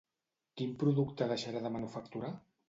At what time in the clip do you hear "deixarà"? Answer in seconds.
1.33-1.63